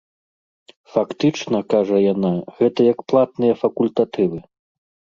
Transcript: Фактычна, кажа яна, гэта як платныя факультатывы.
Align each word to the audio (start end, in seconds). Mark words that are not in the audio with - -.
Фактычна, 0.93 1.59
кажа 1.75 1.97
яна, 2.13 2.33
гэта 2.57 2.79
як 2.91 2.99
платныя 3.15 3.53
факультатывы. 3.65 4.47